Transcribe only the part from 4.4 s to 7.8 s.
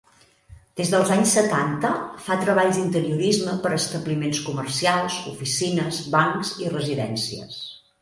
comercials, oficines, bancs i residències.